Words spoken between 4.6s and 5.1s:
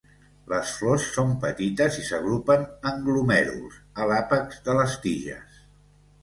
de les